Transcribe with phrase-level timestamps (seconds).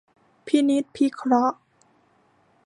[0.47, 1.57] พินิจพิเคราะห์